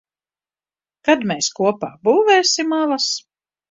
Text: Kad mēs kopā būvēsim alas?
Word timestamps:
Kad 1.11 1.27
mēs 1.33 1.53
kopā 1.61 1.93
būvēsim 2.11 2.79
alas? 2.83 3.17